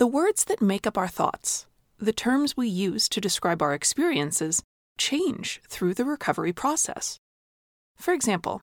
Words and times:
The 0.00 0.06
words 0.06 0.44
that 0.44 0.62
make 0.62 0.86
up 0.86 0.96
our 0.96 1.08
thoughts, 1.08 1.66
the 1.98 2.14
terms 2.14 2.56
we 2.56 2.68
use 2.68 3.06
to 3.10 3.20
describe 3.20 3.60
our 3.60 3.74
experiences, 3.74 4.62
change 4.96 5.60
through 5.68 5.92
the 5.92 6.06
recovery 6.06 6.54
process. 6.54 7.18
For 7.96 8.14
example, 8.14 8.62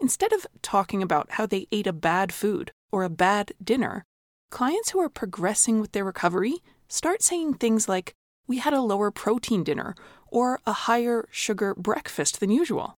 instead 0.00 0.32
of 0.32 0.46
talking 0.62 1.02
about 1.02 1.32
how 1.32 1.44
they 1.44 1.66
ate 1.70 1.86
a 1.86 1.92
bad 1.92 2.32
food 2.32 2.72
or 2.90 3.02
a 3.02 3.10
bad 3.10 3.52
dinner, 3.62 4.04
clients 4.50 4.92
who 4.92 5.00
are 5.00 5.10
progressing 5.10 5.80
with 5.80 5.92
their 5.92 6.02
recovery 6.02 6.62
start 6.88 7.20
saying 7.20 7.52
things 7.52 7.86
like, 7.86 8.14
We 8.46 8.56
had 8.56 8.72
a 8.72 8.80
lower 8.80 9.10
protein 9.10 9.62
dinner 9.62 9.94
or 10.28 10.60
a 10.64 10.72
higher 10.72 11.28
sugar 11.30 11.74
breakfast 11.74 12.40
than 12.40 12.48
usual. 12.48 12.94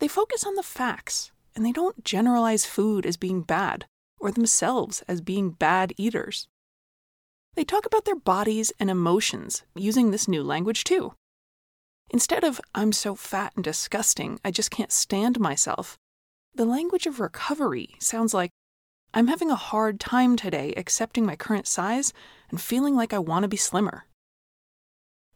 They 0.00 0.08
focus 0.08 0.44
on 0.44 0.56
the 0.56 0.64
facts 0.64 1.30
and 1.54 1.64
they 1.64 1.70
don't 1.70 2.02
generalize 2.04 2.66
food 2.66 3.06
as 3.06 3.16
being 3.16 3.42
bad 3.42 3.86
or 4.20 4.30
themselves 4.30 5.02
as 5.08 5.20
being 5.20 5.50
bad 5.50 5.92
eaters. 5.96 6.46
They 7.54 7.64
talk 7.64 7.86
about 7.86 8.04
their 8.04 8.16
bodies 8.16 8.72
and 8.78 8.90
emotions 8.90 9.64
using 9.74 10.10
this 10.10 10.28
new 10.28 10.42
language 10.42 10.84
too. 10.84 11.14
Instead 12.10 12.44
of, 12.44 12.60
I'm 12.74 12.92
so 12.92 13.14
fat 13.14 13.52
and 13.56 13.64
disgusting, 13.64 14.38
I 14.44 14.50
just 14.50 14.70
can't 14.70 14.92
stand 14.92 15.40
myself, 15.40 15.98
the 16.54 16.64
language 16.64 17.06
of 17.06 17.20
recovery 17.20 17.94
sounds 18.00 18.34
like, 18.34 18.50
I'm 19.14 19.28
having 19.28 19.50
a 19.50 19.56
hard 19.56 20.00
time 20.00 20.36
today 20.36 20.74
accepting 20.76 21.24
my 21.24 21.36
current 21.36 21.66
size 21.66 22.12
and 22.50 22.60
feeling 22.60 22.96
like 22.96 23.12
I 23.12 23.18
want 23.18 23.44
to 23.44 23.48
be 23.48 23.56
slimmer. 23.56 24.06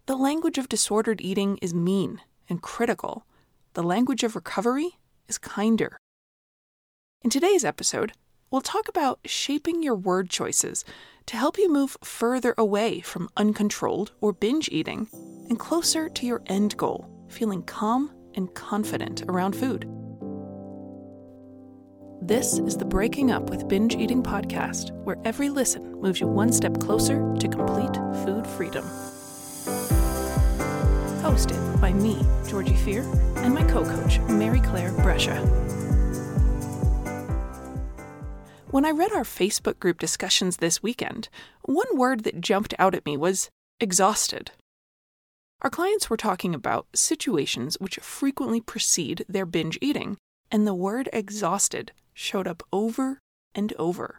The 0.06 0.16
language 0.16 0.58
of 0.58 0.68
disordered 0.68 1.20
eating 1.20 1.58
is 1.62 1.72
mean 1.72 2.20
and 2.48 2.60
critical. 2.60 3.26
The 3.74 3.82
language 3.82 4.22
of 4.22 4.34
recovery 4.34 4.98
is 5.28 5.38
kinder. 5.38 5.98
In 7.22 7.30
today's 7.30 7.64
episode, 7.64 8.12
we'll 8.54 8.60
talk 8.60 8.86
about 8.86 9.18
shaping 9.24 9.82
your 9.82 9.96
word 9.96 10.30
choices 10.30 10.84
to 11.26 11.36
help 11.36 11.58
you 11.58 11.68
move 11.68 11.96
further 12.04 12.54
away 12.56 13.00
from 13.00 13.28
uncontrolled 13.36 14.12
or 14.20 14.32
binge 14.32 14.68
eating 14.70 15.08
and 15.48 15.58
closer 15.58 16.08
to 16.08 16.24
your 16.24 16.40
end 16.46 16.76
goal, 16.76 17.10
feeling 17.26 17.64
calm 17.64 18.12
and 18.36 18.54
confident 18.54 19.24
around 19.26 19.56
food. 19.56 19.90
This 22.22 22.60
is 22.60 22.76
the 22.76 22.84
Breaking 22.84 23.32
Up 23.32 23.50
with 23.50 23.66
Binge 23.66 23.96
Eating 23.96 24.22
podcast, 24.22 24.92
where 25.02 25.18
every 25.24 25.50
listen 25.50 26.00
moves 26.00 26.20
you 26.20 26.28
one 26.28 26.52
step 26.52 26.78
closer 26.78 27.34
to 27.40 27.48
complete 27.48 27.96
food 28.24 28.46
freedom. 28.46 28.84
Hosted 31.24 31.80
by 31.80 31.92
me, 31.92 32.24
Georgie 32.46 32.76
Fear, 32.76 33.02
and 33.38 33.52
my 33.52 33.64
co 33.64 33.84
coach, 33.84 34.20
Mary 34.28 34.60
Claire 34.60 34.92
Brescia. 34.92 35.42
When 38.74 38.84
I 38.84 38.90
read 38.90 39.12
our 39.12 39.22
Facebook 39.22 39.78
group 39.78 40.00
discussions 40.00 40.56
this 40.56 40.82
weekend, 40.82 41.28
one 41.62 41.96
word 41.96 42.24
that 42.24 42.40
jumped 42.40 42.74
out 42.76 42.92
at 42.96 43.06
me 43.06 43.16
was 43.16 43.48
exhausted. 43.78 44.50
Our 45.62 45.70
clients 45.70 46.10
were 46.10 46.16
talking 46.16 46.56
about 46.56 46.88
situations 46.92 47.76
which 47.78 48.00
frequently 48.00 48.60
precede 48.60 49.24
their 49.28 49.46
binge 49.46 49.78
eating, 49.80 50.16
and 50.50 50.66
the 50.66 50.74
word 50.74 51.08
exhausted 51.12 51.92
showed 52.14 52.48
up 52.48 52.64
over 52.72 53.20
and 53.54 53.72
over. 53.78 54.18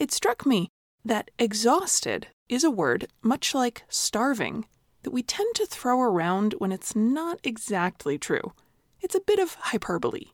It 0.00 0.10
struck 0.10 0.44
me 0.44 0.70
that 1.04 1.30
exhausted 1.38 2.26
is 2.48 2.64
a 2.64 2.72
word 2.72 3.06
much 3.22 3.54
like 3.54 3.84
starving 3.88 4.66
that 5.04 5.12
we 5.12 5.22
tend 5.22 5.54
to 5.54 5.66
throw 5.66 6.00
around 6.00 6.56
when 6.58 6.72
it's 6.72 6.96
not 6.96 7.38
exactly 7.44 8.18
true. 8.18 8.52
It's 9.00 9.14
a 9.14 9.20
bit 9.20 9.38
of 9.38 9.54
hyperbole. 9.54 10.32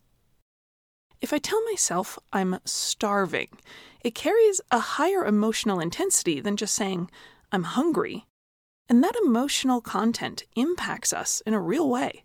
If 1.20 1.32
I 1.32 1.38
tell 1.38 1.62
myself 1.64 2.18
I'm 2.32 2.60
starving, 2.64 3.48
it 4.04 4.14
carries 4.14 4.60
a 4.70 4.78
higher 4.78 5.24
emotional 5.24 5.80
intensity 5.80 6.40
than 6.40 6.56
just 6.56 6.74
saying 6.74 7.10
I'm 7.50 7.64
hungry. 7.64 8.26
And 8.88 9.02
that 9.02 9.16
emotional 9.24 9.80
content 9.80 10.44
impacts 10.54 11.12
us 11.12 11.42
in 11.44 11.54
a 11.54 11.60
real 11.60 11.88
way. 11.88 12.24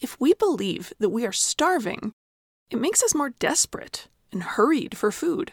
If 0.00 0.20
we 0.20 0.34
believe 0.34 0.92
that 0.98 1.08
we 1.08 1.24
are 1.26 1.32
starving, 1.32 2.12
it 2.70 2.78
makes 2.78 3.02
us 3.02 3.14
more 3.14 3.30
desperate 3.30 4.08
and 4.30 4.42
hurried 4.42 4.96
for 4.96 5.10
food. 5.10 5.52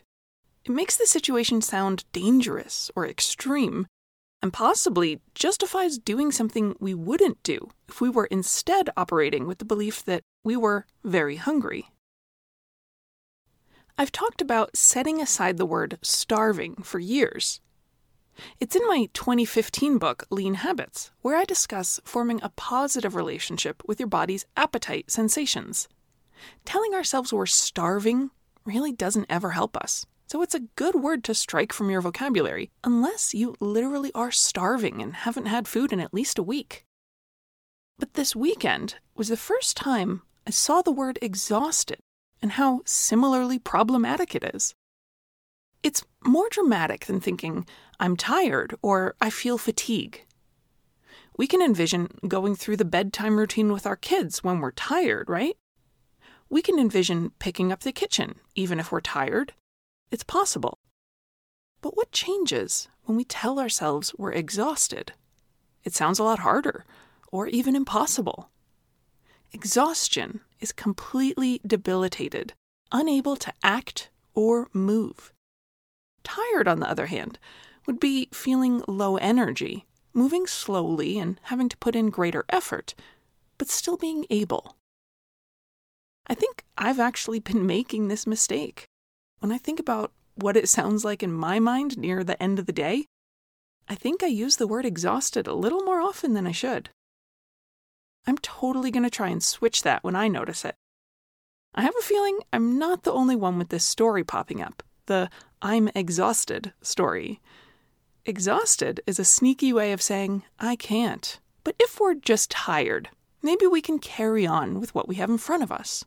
It 0.65 0.71
makes 0.71 0.97
the 0.97 1.05
situation 1.05 1.61
sound 1.61 2.03
dangerous 2.11 2.91
or 2.95 3.07
extreme, 3.07 3.87
and 4.41 4.51
possibly 4.51 5.21
justifies 5.33 5.97
doing 5.97 6.31
something 6.31 6.75
we 6.79 6.93
wouldn't 6.93 7.41
do 7.43 7.69
if 7.87 8.01
we 8.01 8.09
were 8.09 8.25
instead 8.25 8.89
operating 8.97 9.47
with 9.47 9.59
the 9.59 9.65
belief 9.65 10.03
that 10.03 10.21
we 10.43 10.57
were 10.57 10.85
very 11.03 11.37
hungry. 11.37 11.89
I've 13.95 14.11
talked 14.11 14.41
about 14.41 14.75
setting 14.75 15.21
aside 15.21 15.57
the 15.57 15.67
word 15.67 15.99
starving 16.01 16.75
for 16.81 16.97
years. 16.97 17.61
It's 18.59 18.75
in 18.75 18.81
my 18.87 19.07
2015 19.13 19.99
book, 19.99 20.25
Lean 20.31 20.55
Habits, 20.55 21.11
where 21.21 21.37
I 21.37 21.43
discuss 21.43 21.99
forming 22.03 22.41
a 22.41 22.49
positive 22.49 23.13
relationship 23.13 23.83
with 23.85 23.99
your 23.99 24.07
body's 24.07 24.47
appetite 24.57 25.11
sensations. 25.11 25.87
Telling 26.65 26.95
ourselves 26.95 27.31
we're 27.31 27.45
starving 27.45 28.31
really 28.65 28.91
doesn't 28.91 29.27
ever 29.29 29.51
help 29.51 29.77
us, 29.77 30.07
so 30.25 30.41
it's 30.41 30.55
a 30.55 30.67
good 30.75 30.95
word 30.95 31.23
to 31.25 31.35
strike 31.35 31.71
from 31.71 31.91
your 31.91 32.01
vocabulary, 32.01 32.71
unless 32.83 33.35
you 33.35 33.55
literally 33.59 34.11
are 34.15 34.31
starving 34.31 35.03
and 35.03 35.13
haven't 35.17 35.45
had 35.45 35.67
food 35.67 35.93
in 35.93 35.99
at 35.99 36.15
least 36.15 36.39
a 36.39 36.43
week. 36.43 36.83
But 37.99 38.15
this 38.15 38.35
weekend 38.35 38.95
was 39.15 39.27
the 39.27 39.37
first 39.37 39.77
time 39.77 40.23
I 40.47 40.49
saw 40.49 40.81
the 40.81 40.91
word 40.91 41.19
exhausted 41.21 41.99
and 42.43 42.51
how 42.51 42.81
similarly 42.85 43.57
problematic 43.57 44.35
it 44.35 44.43
is. 44.53 44.75
It's 45.81 46.03
more 46.25 46.49
dramatic 46.51 47.05
than 47.05 47.21
thinking, 47.21 47.65
I'm 48.01 48.17
tired 48.17 48.75
or 48.81 49.15
I 49.21 49.29
feel 49.29 49.57
fatigue. 49.57 50.25
We 51.37 51.47
can 51.47 51.61
envision 51.61 52.09
going 52.27 52.55
through 52.55 52.77
the 52.77 52.85
bedtime 52.85 53.37
routine 53.37 53.71
with 53.71 53.87
our 53.87 53.95
kids 53.95 54.43
when 54.43 54.59
we're 54.59 54.71
tired, 54.71 55.29
right? 55.29 55.55
We 56.49 56.61
can 56.61 56.77
envision 56.77 57.31
picking 57.39 57.71
up 57.71 57.79
the 57.79 57.93
kitchen, 57.93 58.35
even 58.55 58.77
if 58.77 58.91
we're 58.91 59.01
tired. 59.01 59.53
It's 60.11 60.23
possible. 60.23 60.77
But 61.81 61.95
what 61.95 62.11
changes 62.11 62.89
when 63.05 63.17
we 63.17 63.23
tell 63.23 63.57
ourselves 63.57 64.13
we're 64.17 64.33
exhausted? 64.33 65.13
It 65.85 65.95
sounds 65.95 66.19
a 66.19 66.23
lot 66.23 66.39
harder, 66.39 66.85
or 67.31 67.47
even 67.47 67.75
impossible. 67.75 68.49
Exhaustion 69.53 70.41
is 70.63 70.71
completely 70.71 71.61
debilitated, 71.67 72.53
unable 72.91 73.35
to 73.35 73.53
act 73.61 74.09
or 74.33 74.69
move. 74.73 75.33
Tired, 76.23 76.67
on 76.67 76.79
the 76.79 76.89
other 76.89 77.07
hand, 77.07 77.37
would 77.85 77.99
be 77.99 78.29
feeling 78.31 78.81
low 78.87 79.17
energy, 79.17 79.85
moving 80.13 80.47
slowly 80.47 81.19
and 81.19 81.39
having 81.43 81.67
to 81.67 81.77
put 81.77 81.95
in 81.95 82.09
greater 82.09 82.45
effort, 82.49 82.95
but 83.57 83.67
still 83.67 83.97
being 83.97 84.25
able. 84.29 84.77
I 86.27 86.33
think 86.33 86.63
I've 86.77 86.99
actually 86.99 87.39
been 87.39 87.67
making 87.77 88.07
this 88.07 88.25
mistake. 88.25 88.85
When 89.39 89.51
I 89.51 89.57
think 89.57 89.79
about 89.79 90.13
what 90.35 90.55
it 90.55 90.69
sounds 90.69 91.03
like 91.03 91.21
in 91.21 91.33
my 91.33 91.59
mind 91.59 91.97
near 91.97 92.23
the 92.23 92.41
end 92.41 92.57
of 92.57 92.65
the 92.65 92.71
day, 92.71 93.05
I 93.89 93.95
think 93.95 94.23
I 94.23 94.27
use 94.27 94.55
the 94.55 94.67
word 94.67 94.85
exhausted 94.85 95.45
a 95.45 95.53
little 95.53 95.81
more 95.81 95.99
often 95.99 96.33
than 96.33 96.47
I 96.47 96.53
should. 96.53 96.89
I'm 98.25 98.37
totally 98.37 98.91
going 98.91 99.03
to 99.03 99.09
try 99.09 99.29
and 99.29 99.43
switch 99.43 99.83
that 99.83 100.03
when 100.03 100.15
I 100.15 100.27
notice 100.27 100.63
it. 100.65 100.75
I 101.75 101.81
have 101.81 101.95
a 101.99 102.03
feeling 102.03 102.39
I'm 102.51 102.77
not 102.77 103.03
the 103.03 103.11
only 103.11 103.35
one 103.35 103.57
with 103.57 103.69
this 103.69 103.85
story 103.85 104.23
popping 104.23 104.61
up 104.61 104.83
the 105.05 105.29
I'm 105.61 105.89
exhausted 105.95 106.73
story. 106.81 107.41
Exhausted 108.25 109.01
is 109.05 109.19
a 109.19 109.25
sneaky 109.25 109.73
way 109.73 109.91
of 109.91 110.01
saying, 110.01 110.43
I 110.59 110.75
can't. 110.75 111.39
But 111.63 111.75
if 111.79 111.99
we're 111.99 112.15
just 112.15 112.51
tired, 112.51 113.09
maybe 113.41 113.67
we 113.67 113.81
can 113.81 113.99
carry 113.99 114.45
on 114.45 114.79
with 114.79 114.95
what 114.95 115.07
we 115.07 115.15
have 115.15 115.29
in 115.29 115.37
front 115.37 115.63
of 115.63 115.71
us. 115.71 116.05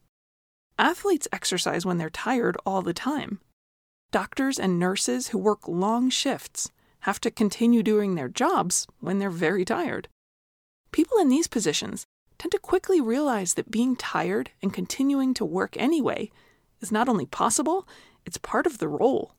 Athletes 0.79 1.29
exercise 1.33 1.87
when 1.87 1.99
they're 1.99 2.11
tired 2.11 2.57
all 2.67 2.83
the 2.83 2.93
time. 2.93 3.41
Doctors 4.11 4.59
and 4.59 4.79
nurses 4.79 5.29
who 5.29 5.39
work 5.39 5.67
long 5.67 6.11
shifts 6.11 6.71
have 7.01 7.21
to 7.21 7.31
continue 7.31 7.83
doing 7.83 8.15
their 8.15 8.29
jobs 8.29 8.87
when 9.01 9.19
they're 9.19 9.31
very 9.31 9.65
tired. 9.65 10.09
People 10.93 11.19
in 11.19 11.29
these 11.29 11.47
positions 11.47 12.07
tend 12.39 12.53
to 12.53 12.59
quickly 12.59 13.01
realize 13.01 13.55
that 13.55 13.71
being 13.71 13.97
tired 13.97 14.51
and 14.63 14.73
continuing 14.73 15.35
to 15.35 15.45
work 15.45 15.77
anyway 15.77 16.31
is 16.81 16.93
not 16.93 17.09
only 17.09 17.27
possible, 17.27 17.87
it's 18.25 18.39
part 18.39 18.67
of 18.67 18.79
the 18.79 18.89
role. 18.89 19.35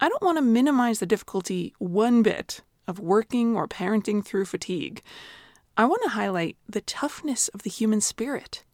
I 0.00 0.08
don't 0.08 0.22
want 0.22 0.38
to 0.38 0.42
minimize 0.42 1.00
the 1.00 1.06
difficulty 1.06 1.74
one 1.78 2.22
bit 2.22 2.60
of 2.86 3.00
working 3.00 3.56
or 3.56 3.66
parenting 3.66 4.24
through 4.24 4.44
fatigue. 4.44 5.02
I 5.76 5.84
want 5.84 6.02
to 6.04 6.10
highlight 6.10 6.56
the 6.68 6.80
toughness 6.80 7.48
of 7.48 7.62
the 7.62 7.70
human 7.70 8.00
spirit. 8.00 8.64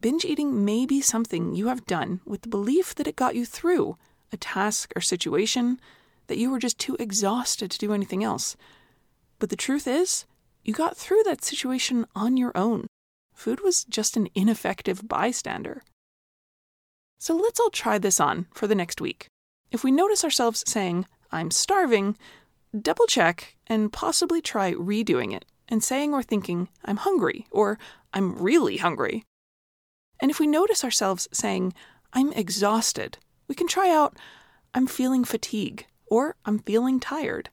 Binge 0.00 0.24
eating 0.24 0.64
may 0.64 0.84
be 0.84 1.00
something 1.00 1.54
you 1.54 1.68
have 1.68 1.86
done 1.86 2.20
with 2.24 2.42
the 2.42 2.48
belief 2.48 2.94
that 2.94 3.06
it 3.06 3.16
got 3.16 3.34
you 3.34 3.46
through 3.46 3.96
a 4.32 4.36
task 4.36 4.92
or 4.94 5.00
situation, 5.00 5.80
that 6.26 6.38
you 6.38 6.50
were 6.50 6.58
just 6.58 6.78
too 6.78 6.96
exhausted 6.98 7.70
to 7.70 7.78
do 7.78 7.92
anything 7.92 8.24
else. 8.24 8.56
But 9.38 9.48
the 9.48 9.56
truth 9.56 9.86
is, 9.86 10.26
you 10.64 10.72
got 10.72 10.96
through 10.96 11.22
that 11.24 11.44
situation 11.44 12.06
on 12.14 12.36
your 12.36 12.52
own. 12.54 12.86
Food 13.34 13.60
was 13.62 13.84
just 13.84 14.16
an 14.16 14.28
ineffective 14.34 15.06
bystander. 15.06 15.82
So 17.18 17.36
let's 17.36 17.60
all 17.60 17.70
try 17.70 17.98
this 17.98 18.20
on 18.20 18.46
for 18.54 18.66
the 18.66 18.74
next 18.74 19.00
week. 19.00 19.28
If 19.70 19.84
we 19.84 19.90
notice 19.90 20.24
ourselves 20.24 20.64
saying, 20.66 21.06
I'm 21.30 21.50
starving, 21.50 22.16
double 22.78 23.06
check 23.06 23.56
and 23.66 23.92
possibly 23.92 24.40
try 24.40 24.72
redoing 24.72 25.34
it 25.34 25.44
and 25.68 25.82
saying 25.82 26.14
or 26.14 26.22
thinking, 26.22 26.68
I'm 26.84 26.98
hungry 26.98 27.46
or 27.50 27.78
I'm 28.12 28.36
really 28.36 28.76
hungry. 28.78 29.24
And 30.20 30.30
if 30.30 30.38
we 30.38 30.46
notice 30.46 30.84
ourselves 30.84 31.28
saying, 31.32 31.74
I'm 32.12 32.32
exhausted, 32.32 33.18
we 33.48 33.54
can 33.54 33.66
try 33.66 33.90
out, 33.90 34.16
I'm 34.72 34.86
feeling 34.86 35.24
fatigue 35.24 35.86
or 36.06 36.36
I'm 36.44 36.60
feeling 36.60 37.00
tired. 37.00 37.50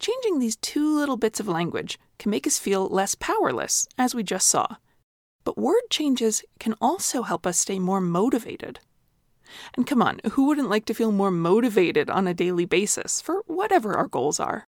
Changing 0.00 0.38
these 0.38 0.56
two 0.56 0.96
little 0.98 1.18
bits 1.18 1.40
of 1.40 1.46
language 1.46 1.98
can 2.18 2.30
make 2.30 2.46
us 2.46 2.58
feel 2.58 2.88
less 2.88 3.14
powerless, 3.14 3.86
as 3.98 4.14
we 4.14 4.22
just 4.22 4.48
saw. 4.48 4.76
But 5.44 5.58
word 5.58 5.82
changes 5.90 6.42
can 6.58 6.74
also 6.80 7.22
help 7.22 7.46
us 7.46 7.58
stay 7.58 7.78
more 7.78 8.00
motivated. 8.00 8.80
And 9.74 9.86
come 9.86 10.00
on, 10.00 10.20
who 10.32 10.46
wouldn't 10.46 10.70
like 10.70 10.86
to 10.86 10.94
feel 10.94 11.12
more 11.12 11.30
motivated 11.30 12.08
on 12.08 12.26
a 12.26 12.32
daily 12.32 12.64
basis 12.64 13.20
for 13.20 13.42
whatever 13.46 13.94
our 13.94 14.08
goals 14.08 14.40
are? 14.40 14.64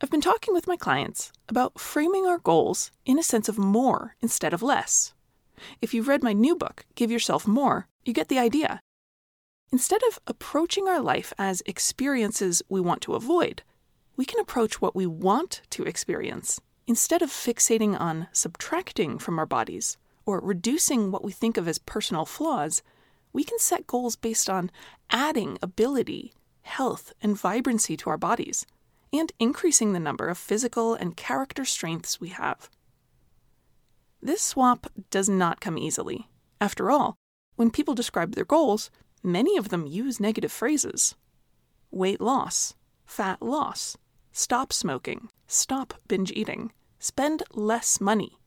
I've 0.00 0.10
been 0.10 0.20
talking 0.20 0.52
with 0.52 0.66
my 0.66 0.76
clients 0.76 1.30
about 1.48 1.78
framing 1.78 2.26
our 2.26 2.38
goals 2.38 2.90
in 3.06 3.20
a 3.20 3.22
sense 3.22 3.48
of 3.48 3.56
more 3.56 4.16
instead 4.20 4.52
of 4.52 4.62
less. 4.62 5.14
If 5.80 5.94
you've 5.94 6.08
read 6.08 6.24
my 6.24 6.32
new 6.32 6.56
book, 6.56 6.86
Give 6.96 7.10
Yourself 7.10 7.46
More, 7.46 7.86
you 8.04 8.12
get 8.12 8.28
the 8.28 8.38
idea. 8.38 8.80
Instead 9.74 10.04
of 10.04 10.20
approaching 10.28 10.86
our 10.86 11.00
life 11.00 11.32
as 11.36 11.60
experiences 11.66 12.62
we 12.68 12.80
want 12.80 13.00
to 13.00 13.14
avoid, 13.14 13.64
we 14.16 14.24
can 14.24 14.38
approach 14.38 14.80
what 14.80 14.94
we 14.94 15.04
want 15.04 15.62
to 15.68 15.82
experience 15.82 16.60
instead 16.86 17.22
of 17.22 17.28
fixating 17.28 17.98
on 17.98 18.28
subtracting 18.30 19.18
from 19.18 19.36
our 19.36 19.46
bodies 19.46 19.96
or 20.24 20.38
reducing 20.38 21.10
what 21.10 21.24
we 21.24 21.32
think 21.32 21.56
of 21.56 21.66
as 21.66 21.78
personal 21.78 22.24
flaws 22.24 22.82
we 23.32 23.42
can 23.42 23.58
set 23.58 23.88
goals 23.88 24.14
based 24.14 24.48
on 24.48 24.70
adding 25.10 25.58
ability, 25.60 26.32
health, 26.62 27.12
and 27.20 27.36
vibrancy 27.36 27.96
to 27.96 28.08
our 28.08 28.16
bodies, 28.16 28.64
and 29.12 29.32
increasing 29.40 29.92
the 29.92 29.98
number 29.98 30.28
of 30.28 30.38
physical 30.38 30.94
and 30.94 31.16
character 31.16 31.64
strengths 31.64 32.20
we 32.20 32.28
have. 32.28 32.70
This 34.22 34.40
swap 34.40 34.86
does 35.10 35.28
not 35.28 35.60
come 35.60 35.76
easily. 35.76 36.28
After 36.60 36.92
all, 36.92 37.16
when 37.56 37.72
people 37.72 37.94
describe 37.94 38.36
their 38.36 38.44
goals, 38.44 38.88
many 39.24 39.56
of 39.56 39.70
them 39.70 39.86
use 39.86 40.20
negative 40.20 40.52
phrases 40.52 41.16
weight 41.90 42.20
loss, 42.20 42.74
fat 43.06 43.40
loss, 43.40 43.96
stop 44.32 44.72
smoking, 44.72 45.28
stop 45.46 45.94
binge 46.08 46.32
eating, 46.32 46.72
spend 46.98 47.42
less 47.52 48.00
money. 48.00 48.38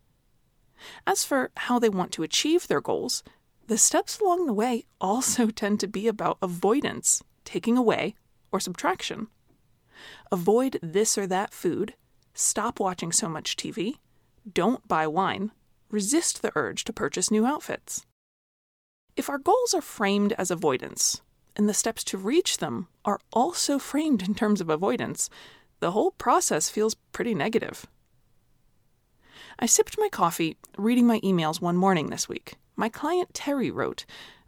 As 1.06 1.24
for 1.24 1.52
how 1.56 1.80
they 1.80 1.90
want 1.90 2.12
to 2.14 2.24
achieve 2.24 2.68
their 2.68 2.82
goals, 2.82 3.24
the 3.68 3.78
steps 3.78 4.20
along 4.20 4.46
the 4.46 4.54
way 4.54 4.84
also 5.00 5.48
tend 5.52 5.80
to 5.80 5.88
be 5.88 6.08
about 6.08 6.38
avoidance, 6.42 7.24
taking 7.46 7.78
away, 7.78 8.16
or 8.52 8.60
subtraction. 8.60 9.28
Avoid 10.32 10.80
this 10.82 11.18
or 11.18 11.26
that 11.28 11.54
food, 11.54 11.94
stop 12.34 12.80
watching 12.80 13.12
so 13.12 13.30
much 13.30 13.56
TV, 13.56 13.96
don't 14.52 14.88
buy 14.88 15.08
wine, 15.08 15.52
resist 15.90 16.42
the 16.42 16.52
urge 16.56 16.84
to 16.84 16.94
purchase 16.94 17.32
new 17.32 17.46
outfits. 17.46 18.06
If 19.18 19.30
our 19.30 19.40
goals 19.40 19.74
are 19.74 19.82
framed 19.82 20.32
as 20.38 20.52
avoidance, 20.52 21.22
and 21.56 21.68
the 21.68 21.74
steps 21.74 22.04
to 22.06 22.18
reach 22.18 22.60
them 22.60 22.88
are 23.04 23.20
also 23.34 23.80
framed 23.80 24.22
in 24.22 24.36
terms 24.36 24.62
of 24.62 24.70
avoidance, 24.70 25.30
the 25.80 25.92
whole 25.92 26.12
process 26.12 26.70
feels 26.70 26.96
pretty 27.12 27.34
negative. 27.34 27.88
I 29.60 29.66
sipped 29.66 29.98
my 29.98 30.08
coffee 30.08 30.56
reading 30.78 31.08
my 31.08 31.20
emails 31.22 31.60
one 31.60 31.76
morning 31.76 32.12
this 32.12 32.30
week 32.30 32.56
my 32.78 32.90
client 32.90 33.34
Terry 33.34 33.72
wrote 33.72 34.06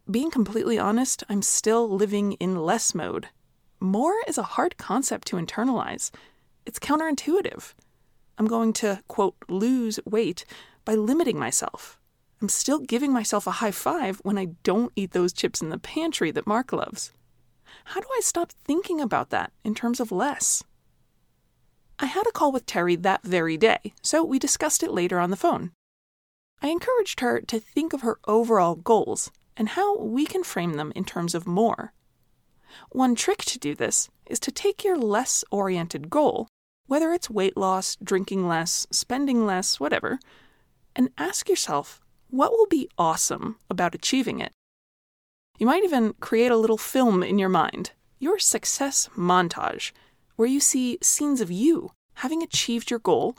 Being 0.10 0.30
completely 0.30 0.78
honest, 0.78 1.24
I'm 1.28 1.42
still 1.42 1.90
living 1.90 2.34
in 2.34 2.64
less 2.64 2.94
mode. 2.94 3.28
More 3.80 4.14
is 4.28 4.38
a 4.38 4.44
hard 4.44 4.78
concept 4.78 5.28
to 5.30 5.38
internalize. 5.38 6.12
It's 6.66 6.80
counterintuitive. 6.80 7.74
I'm 8.38 8.46
going 8.46 8.72
to, 8.74 9.02
quote, 9.08 9.36
lose 9.50 10.00
weight 10.06 10.46
by 10.86 10.94
limiting 10.94 11.40
myself. 11.40 11.99
I'm 12.42 12.50
still 12.50 12.80
giving 12.80 13.12
myself 13.12 13.48
a 13.48 13.52
high 13.52 13.72
five 13.72 14.20
when 14.24 14.38
I 14.38 14.46
don't 14.64 14.94
eat 14.96 15.12
those 15.12 15.34
chips 15.34 15.62
in 15.62 15.70
the 15.70 15.78
pantry 15.78 16.32
that 16.32 16.48
Mark 16.48 16.72
loves. 16.72 17.12
How 17.86 18.00
do 18.00 18.08
I 18.16 18.22
stop 18.22 18.52
thinking 18.52 19.02
about 19.02 19.30
that 19.32 19.52
in 19.64 19.76
terms 19.76 20.00
of 20.00 20.12
less? 20.12 20.64
I 22.00 22.06
had 22.06 22.26
a 22.28 22.32
call 22.32 22.54
with 22.54 22.66
Terry 22.66 22.96
that 22.96 23.24
very 23.24 23.58
day, 23.58 23.94
so 24.02 24.24
we 24.24 24.40
discussed 24.40 24.84
it 24.84 24.92
later 24.92 25.20
on 25.20 25.32
the 25.32 25.36
phone. 25.36 25.72
I 26.62 26.70
encouraged 26.70 27.20
her 27.20 27.42
to 27.42 27.60
think 27.60 27.92
of 27.92 28.02
her 28.02 28.20
overall 28.26 28.76
goals 28.76 29.32
and 29.58 29.70
how 29.70 29.98
we 29.98 30.26
can 30.26 30.44
frame 30.44 30.74
them 30.74 30.94
in 30.96 31.04
terms 31.04 31.36
of 31.36 31.46
more. 31.46 31.94
One 32.92 33.16
trick 33.16 33.40
to 33.46 33.60
do 33.60 33.76
this 33.76 34.10
is 34.28 34.40
to 34.42 34.52
take 34.52 34.86
your 34.86 34.98
less 34.98 35.44
oriented 35.52 36.10
goal, 36.10 36.48
whether 36.88 37.12
it's 37.12 37.30
weight 37.30 37.58
loss, 37.58 37.98
drinking 38.02 38.48
less, 38.48 38.88
spending 38.92 39.46
less, 39.46 39.80
whatever, 39.80 40.20
and 40.96 41.10
ask 41.18 41.50
yourself 41.50 42.00
what 42.30 42.52
will 42.52 42.68
be 42.68 42.90
awesome 42.98 43.58
about 43.70 43.96
achieving 43.96 44.40
it. 44.40 44.52
You 45.58 45.66
might 45.66 45.84
even 45.84 46.14
create 46.20 46.52
a 46.52 46.58
little 46.58 46.78
film 46.78 47.24
in 47.24 47.38
your 47.38 47.50
mind, 47.50 47.92
your 48.20 48.40
success 48.40 49.10
montage, 49.16 49.92
where 50.36 50.48
you 50.48 50.60
see 50.60 50.98
scenes 51.02 51.42
of 51.42 51.52
you 51.52 51.92
having 52.16 52.44
achieved 52.44 52.90
your 52.90 53.00
goal 53.00 53.38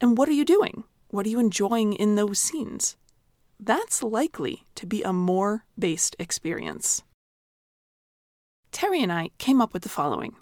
and 0.00 0.16
what 0.16 0.28
are 0.28 0.32
you 0.32 0.44
doing? 0.44 0.84
What 1.08 1.26
are 1.26 1.30
you 1.30 1.40
enjoying 1.40 1.94
in 1.94 2.14
those 2.14 2.38
scenes? 2.38 2.96
That's 3.58 4.02
likely 4.02 4.64
to 4.76 4.86
be 4.86 5.02
a 5.02 5.12
more 5.12 5.64
based 5.78 6.14
experience. 6.18 7.02
Terry 8.70 9.02
and 9.02 9.12
I 9.12 9.30
came 9.38 9.60
up 9.60 9.72
with 9.72 9.82
the 9.82 9.88
following 9.88 10.36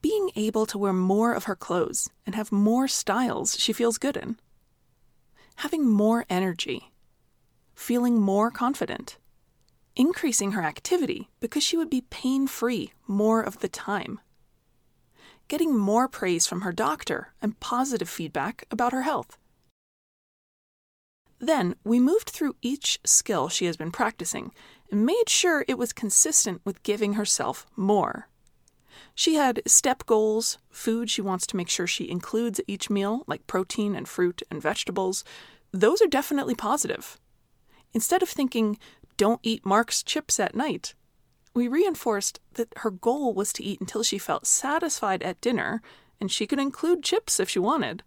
being 0.00 0.30
able 0.36 0.66
to 0.66 0.78
wear 0.78 0.92
more 0.92 1.34
of 1.34 1.44
her 1.44 1.56
clothes 1.56 2.08
and 2.24 2.34
have 2.34 2.52
more 2.52 2.88
styles 2.88 3.58
she 3.58 3.72
feels 3.72 3.98
good 3.98 4.16
in, 4.16 4.36
having 5.56 5.88
more 5.88 6.24
energy, 6.28 6.92
feeling 7.74 8.20
more 8.20 8.50
confident, 8.50 9.18
increasing 9.96 10.52
her 10.52 10.62
activity 10.62 11.30
because 11.40 11.62
she 11.62 11.76
would 11.76 11.90
be 11.90 12.06
pain 12.10 12.46
free 12.46 12.92
more 13.06 13.42
of 13.42 13.60
the 13.60 13.68
time 13.68 14.20
getting 15.48 15.76
more 15.76 16.08
praise 16.08 16.46
from 16.46 16.62
her 16.62 16.72
doctor 16.72 17.32
and 17.42 17.60
positive 17.60 18.08
feedback 18.08 18.64
about 18.70 18.92
her 18.92 19.02
health. 19.02 19.36
Then 21.38 21.74
we 21.84 22.00
moved 22.00 22.30
through 22.30 22.56
each 22.62 22.98
skill 23.04 23.48
she 23.48 23.66
has 23.66 23.76
been 23.76 23.90
practicing 23.90 24.52
and 24.90 25.04
made 25.04 25.28
sure 25.28 25.64
it 25.68 25.78
was 25.78 25.92
consistent 25.92 26.62
with 26.64 26.82
giving 26.82 27.14
herself 27.14 27.66
more. 27.76 28.28
She 29.14 29.34
had 29.34 29.62
step 29.66 30.06
goals, 30.06 30.58
food 30.70 31.10
she 31.10 31.22
wants 31.22 31.46
to 31.48 31.56
make 31.56 31.68
sure 31.68 31.86
she 31.86 32.08
includes 32.08 32.58
at 32.58 32.64
each 32.68 32.90
meal, 32.90 33.24
like 33.26 33.46
protein 33.46 33.94
and 33.94 34.08
fruit 34.08 34.42
and 34.50 34.60
vegetables. 34.60 35.24
Those 35.72 36.00
are 36.02 36.06
definitely 36.06 36.54
positive. 36.54 37.18
Instead 37.92 38.22
of 38.22 38.28
thinking, 38.28 38.78
don't 39.16 39.40
eat 39.42 39.64
Mark's 39.64 40.02
chips 40.02 40.40
at 40.40 40.54
night, 40.54 40.94
we 41.54 41.68
reinforced 41.68 42.40
that 42.54 42.72
her 42.78 42.90
goal 42.90 43.32
was 43.32 43.52
to 43.52 43.62
eat 43.62 43.80
until 43.80 44.02
she 44.02 44.18
felt 44.18 44.46
satisfied 44.46 45.22
at 45.22 45.40
dinner, 45.40 45.80
and 46.20 46.30
she 46.30 46.46
could 46.46 46.58
include 46.58 47.02
chips 47.02 47.38
if 47.38 47.48
she 47.48 47.60
wanted, 47.60 48.02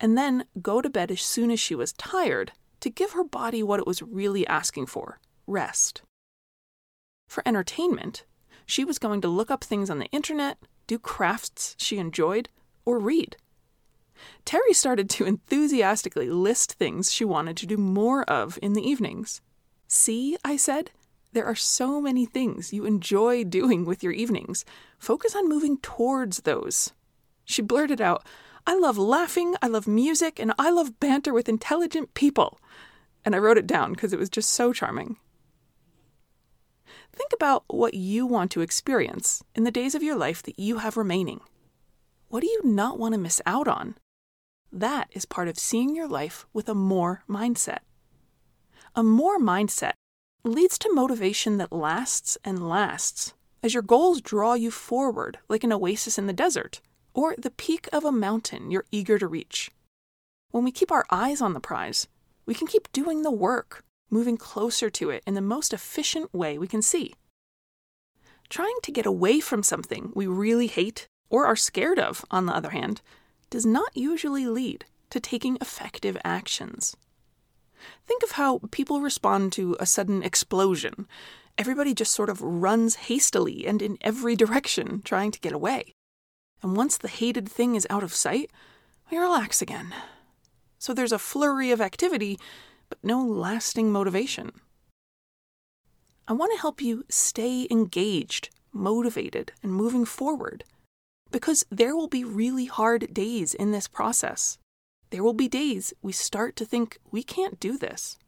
and 0.00 0.16
then 0.16 0.44
go 0.62 0.80
to 0.80 0.88
bed 0.88 1.10
as 1.10 1.20
soon 1.20 1.50
as 1.50 1.58
she 1.58 1.74
was 1.74 1.92
tired 1.92 2.52
to 2.80 2.90
give 2.90 3.12
her 3.12 3.24
body 3.24 3.62
what 3.62 3.80
it 3.80 3.86
was 3.86 4.02
really 4.02 4.46
asking 4.46 4.86
for 4.86 5.18
rest. 5.46 6.02
For 7.26 7.42
entertainment, 7.46 8.24
she 8.68 8.84
was 8.84 8.98
going 8.98 9.22
to 9.22 9.28
look 9.28 9.50
up 9.50 9.64
things 9.64 9.88
on 9.88 9.98
the 9.98 10.10
internet, 10.12 10.58
do 10.86 10.98
crafts 10.98 11.74
she 11.78 11.96
enjoyed, 11.96 12.50
or 12.84 12.98
read. 12.98 13.34
Terry 14.44 14.74
started 14.74 15.08
to 15.08 15.24
enthusiastically 15.24 16.28
list 16.28 16.74
things 16.74 17.10
she 17.10 17.24
wanted 17.24 17.56
to 17.56 17.66
do 17.66 17.78
more 17.78 18.24
of 18.24 18.58
in 18.60 18.74
the 18.74 18.86
evenings. 18.86 19.40
See, 19.86 20.36
I 20.44 20.56
said, 20.56 20.90
there 21.32 21.46
are 21.46 21.54
so 21.54 21.98
many 21.98 22.26
things 22.26 22.74
you 22.74 22.84
enjoy 22.84 23.42
doing 23.42 23.86
with 23.86 24.02
your 24.02 24.12
evenings. 24.12 24.66
Focus 24.98 25.34
on 25.34 25.48
moving 25.48 25.78
towards 25.78 26.42
those. 26.42 26.92
She 27.46 27.62
blurted 27.62 28.02
out, 28.02 28.26
I 28.66 28.76
love 28.76 28.98
laughing, 28.98 29.54
I 29.62 29.68
love 29.68 29.88
music, 29.88 30.38
and 30.38 30.52
I 30.58 30.68
love 30.68 31.00
banter 31.00 31.32
with 31.32 31.48
intelligent 31.48 32.12
people. 32.12 32.60
And 33.24 33.34
I 33.34 33.38
wrote 33.38 33.56
it 33.56 33.66
down 33.66 33.92
because 33.92 34.12
it 34.12 34.18
was 34.18 34.28
just 34.28 34.50
so 34.50 34.74
charming. 34.74 35.16
Think 37.18 37.32
about 37.32 37.64
what 37.66 37.94
you 37.94 38.26
want 38.26 38.52
to 38.52 38.60
experience 38.60 39.42
in 39.56 39.64
the 39.64 39.72
days 39.72 39.96
of 39.96 40.04
your 40.04 40.14
life 40.14 40.40
that 40.44 40.56
you 40.56 40.78
have 40.78 40.96
remaining. 40.96 41.40
What 42.28 42.42
do 42.42 42.46
you 42.46 42.60
not 42.62 42.96
want 42.96 43.12
to 43.14 43.18
miss 43.18 43.42
out 43.44 43.66
on? 43.66 43.96
That 44.70 45.08
is 45.10 45.24
part 45.24 45.48
of 45.48 45.58
seeing 45.58 45.96
your 45.96 46.06
life 46.06 46.46
with 46.52 46.68
a 46.68 46.76
more 46.76 47.24
mindset. 47.28 47.80
A 48.94 49.02
more 49.02 49.40
mindset 49.40 49.94
leads 50.44 50.78
to 50.78 50.94
motivation 50.94 51.58
that 51.58 51.72
lasts 51.72 52.38
and 52.44 52.68
lasts 52.68 53.34
as 53.64 53.74
your 53.74 53.82
goals 53.82 54.20
draw 54.20 54.54
you 54.54 54.70
forward 54.70 55.40
like 55.48 55.64
an 55.64 55.72
oasis 55.72 56.18
in 56.18 56.28
the 56.28 56.32
desert 56.32 56.80
or 57.14 57.34
the 57.36 57.50
peak 57.50 57.88
of 57.92 58.04
a 58.04 58.12
mountain 58.12 58.70
you're 58.70 58.86
eager 58.92 59.18
to 59.18 59.26
reach. 59.26 59.72
When 60.52 60.62
we 60.62 60.70
keep 60.70 60.92
our 60.92 61.04
eyes 61.10 61.42
on 61.42 61.52
the 61.52 61.58
prize, 61.58 62.06
we 62.46 62.54
can 62.54 62.68
keep 62.68 62.92
doing 62.92 63.22
the 63.22 63.32
work, 63.32 63.82
moving 64.10 64.36
closer 64.36 64.90
to 64.90 65.10
it 65.10 65.22
in 65.26 65.34
the 65.34 65.40
most 65.40 65.72
efficient 65.72 66.32
way 66.34 66.58
we 66.58 66.68
can 66.68 66.82
see. 66.82 67.14
Trying 68.48 68.78
to 68.82 68.92
get 68.92 69.06
away 69.06 69.40
from 69.40 69.62
something 69.62 70.12
we 70.14 70.26
really 70.26 70.66
hate 70.66 71.06
or 71.30 71.46
are 71.46 71.56
scared 71.56 71.98
of, 71.98 72.24
on 72.30 72.46
the 72.46 72.54
other 72.54 72.70
hand, 72.70 73.02
does 73.50 73.66
not 73.66 73.94
usually 73.94 74.46
lead 74.46 74.84
to 75.10 75.20
taking 75.20 75.56
effective 75.60 76.16
actions. 76.24 76.96
Think 78.06 78.22
of 78.22 78.32
how 78.32 78.60
people 78.70 79.00
respond 79.00 79.52
to 79.52 79.76
a 79.78 79.86
sudden 79.86 80.22
explosion. 80.22 81.06
Everybody 81.56 81.94
just 81.94 82.12
sort 82.12 82.30
of 82.30 82.40
runs 82.40 82.94
hastily 82.94 83.66
and 83.66 83.82
in 83.82 83.98
every 84.00 84.36
direction, 84.36 85.02
trying 85.04 85.30
to 85.32 85.40
get 85.40 85.52
away. 85.52 85.92
And 86.62 86.76
once 86.76 86.96
the 86.96 87.08
hated 87.08 87.48
thing 87.48 87.74
is 87.74 87.86
out 87.90 88.02
of 88.02 88.14
sight, 88.14 88.50
we 89.10 89.18
relax 89.18 89.62
again. 89.62 89.94
So 90.78 90.92
there's 90.92 91.12
a 91.12 91.18
flurry 91.18 91.70
of 91.70 91.80
activity, 91.80 92.38
but 92.88 92.98
no 93.02 93.22
lasting 93.22 93.90
motivation. 93.90 94.52
I 96.26 96.34
want 96.34 96.52
to 96.52 96.60
help 96.60 96.82
you 96.82 97.04
stay 97.08 97.66
engaged, 97.70 98.50
motivated, 98.72 99.52
and 99.62 99.72
moving 99.72 100.04
forward. 100.04 100.64
Because 101.30 101.64
there 101.70 101.96
will 101.96 102.08
be 102.08 102.24
really 102.24 102.66
hard 102.66 103.12
days 103.12 103.54
in 103.54 103.70
this 103.70 103.88
process. 103.88 104.58
There 105.10 105.22
will 105.22 105.34
be 105.34 105.48
days 105.48 105.94
we 106.02 106.12
start 106.12 106.54
to 106.56 106.66
think 106.66 106.98
we 107.10 107.22
can't 107.22 107.58
do 107.58 107.78
this. 107.78 108.18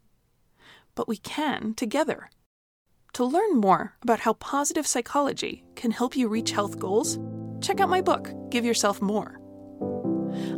But 0.94 1.08
we 1.08 1.18
can 1.18 1.74
together. 1.74 2.30
To 3.14 3.24
learn 3.24 3.56
more 3.56 3.96
about 4.02 4.20
how 4.20 4.34
positive 4.34 4.86
psychology 4.86 5.64
can 5.74 5.90
help 5.90 6.16
you 6.16 6.28
reach 6.28 6.52
health 6.52 6.78
goals, 6.78 7.18
check 7.60 7.80
out 7.80 7.90
my 7.90 8.00
book, 8.00 8.32
Give 8.50 8.64
Yourself 8.64 9.02
More. 9.02 9.40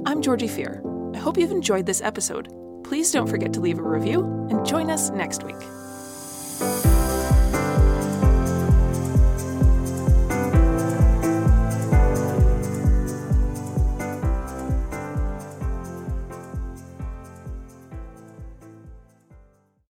I'm 0.06 0.22
Georgie 0.22 0.48
Fear. 0.48 0.82
I 1.14 1.18
hope 1.18 1.38
you've 1.38 1.50
enjoyed 1.50 1.86
this 1.86 2.02
episode. 2.02 2.61
Please 2.84 3.10
don't 3.10 3.28
forget 3.28 3.52
to 3.54 3.60
leave 3.60 3.78
a 3.78 3.82
review 3.82 4.22
and 4.50 4.66
join 4.66 4.90
us 4.90 5.10
next 5.10 5.42
week. 5.42 6.91